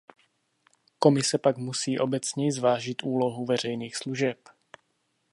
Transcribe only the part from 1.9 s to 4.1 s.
obecněji zvážit úlohu veřejných